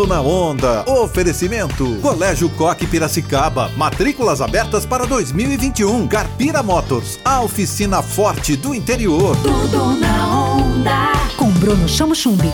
[0.00, 0.82] Tudo na onda.
[0.90, 1.96] Oferecimento.
[2.00, 3.70] Colégio Coque Piracicaba.
[3.76, 6.08] Matrículas abertas para 2021.
[6.08, 7.18] Carpira Motors.
[7.22, 9.36] A oficina forte do interior.
[9.42, 11.12] Tudo na onda.
[11.36, 12.50] Com Bruno Chamo Chumbi.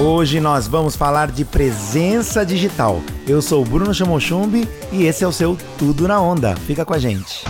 [0.00, 3.00] Hoje nós vamos falar de presença digital.
[3.24, 6.56] Eu sou o Bruno Chamochumbi e esse é o seu Tudo na Onda.
[6.56, 7.44] Fica com a gente.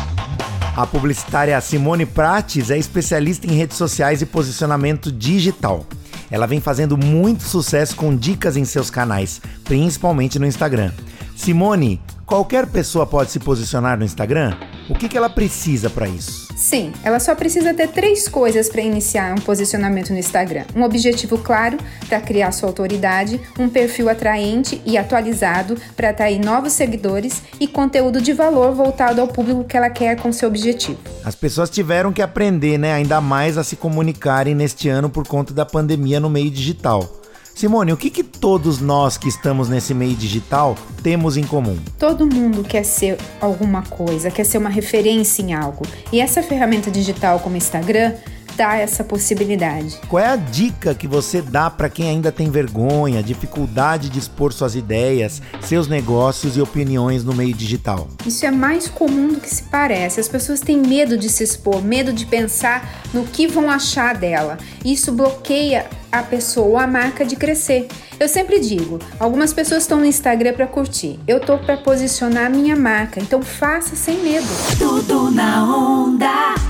[0.76, 5.86] A publicitária Simone Prates é especialista em redes sociais e posicionamento digital.
[6.32, 10.90] Ela vem fazendo muito sucesso com dicas em seus canais, principalmente no Instagram.
[11.36, 14.56] Simone, qualquer pessoa pode se posicionar no Instagram?
[14.92, 16.48] O que, que ela precisa para isso?
[16.54, 21.38] Sim, ela só precisa ter três coisas para iniciar um posicionamento no Instagram: um objetivo
[21.38, 27.66] claro para criar sua autoridade, um perfil atraente e atualizado para atrair novos seguidores e
[27.66, 30.98] conteúdo de valor voltado ao público que ela quer com seu objetivo.
[31.24, 35.54] As pessoas tiveram que aprender, né, ainda mais a se comunicarem neste ano por conta
[35.54, 37.21] da pandemia no meio digital.
[37.54, 41.78] Simone, o que, que todos nós que estamos nesse meio digital temos em comum?
[41.98, 45.84] Todo mundo quer ser alguma coisa, quer ser uma referência em algo.
[46.12, 48.14] E essa ferramenta digital como Instagram
[48.56, 49.98] dá essa possibilidade.
[50.08, 54.52] Qual é a dica que você dá para quem ainda tem vergonha, dificuldade de expor
[54.52, 58.08] suas ideias, seus negócios e opiniões no meio digital?
[58.26, 60.20] Isso é mais comum do que se parece.
[60.20, 64.58] As pessoas têm medo de se expor, medo de pensar no que vão achar dela.
[64.84, 67.88] Isso bloqueia a pessoa ou a marca de crescer.
[68.20, 71.18] Eu sempre digo, algumas pessoas estão no Instagram para curtir.
[71.26, 74.46] Eu tô para posicionar a minha marca, então faça sem medo.
[74.78, 76.21] Tudo na onda.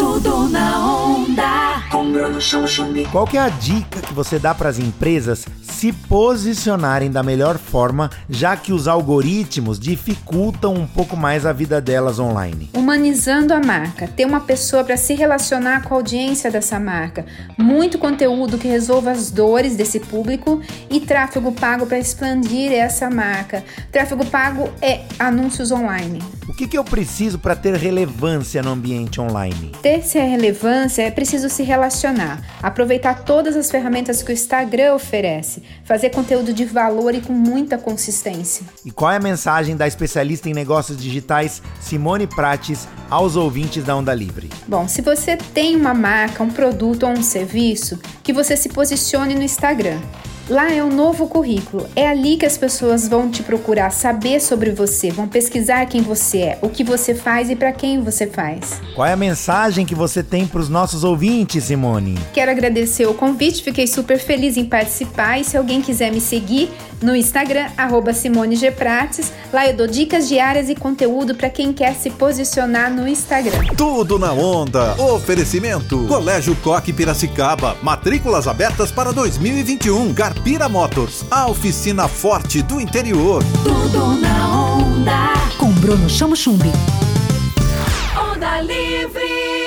[0.00, 1.70] Tudo na onda.
[3.10, 7.58] Qual que é a dica que você dá para as empresas se posicionarem da melhor
[7.58, 12.70] forma, já que os algoritmos dificultam um pouco mais a vida delas online?
[12.74, 17.26] Humanizando a marca, ter uma pessoa para se relacionar com a audiência dessa marca,
[17.58, 23.64] muito conteúdo que resolva as dores desse público e tráfego pago para expandir essa marca.
[23.90, 26.22] Tráfego pago é anúncios online.
[26.48, 29.72] O que, que eu preciso para ter relevância no ambiente online?
[29.80, 35.62] Ter essa relevância é preciso se relacionar, aproveitar todas as ferramentas que o Instagram oferece,
[35.84, 38.64] fazer conteúdo de valor e com muita consistência.
[38.84, 43.96] E qual é a mensagem da especialista em negócios digitais Simone Prates aos ouvintes da
[43.96, 44.48] Onda Livre?
[44.66, 49.34] Bom, se você tem uma marca, um produto ou um serviço, que você se posicione
[49.34, 50.00] no Instagram.
[50.50, 51.86] Lá é um novo currículo.
[51.94, 56.38] É ali que as pessoas vão te procurar saber sobre você, vão pesquisar quem você
[56.38, 58.80] é, o que você faz e para quem você faz.
[58.96, 62.18] Qual é a mensagem que você tem para os nossos ouvintes, Simone?
[62.34, 66.68] Quero agradecer o convite, fiquei super feliz em participar e se alguém quiser me seguir
[67.02, 68.70] no Instagram, arroba Simone G.
[68.70, 73.74] Prates, lá eu dou dicas diárias e conteúdo para quem quer se posicionar no Instagram.
[73.76, 75.00] Tudo na onda.
[75.00, 76.06] Oferecimento.
[76.06, 77.76] Colégio Coque Piracicaba.
[77.82, 80.12] Matrículas abertas para 2021.
[80.40, 81.22] Carpira Motors.
[81.30, 83.44] A oficina forte do interior.
[83.62, 85.34] Tudo na onda.
[85.58, 86.72] Com Bruno Chamo Chumbi.
[88.16, 89.59] Onda livre.